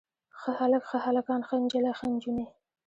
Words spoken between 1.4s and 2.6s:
ښه نجلۍ ښې نجونې.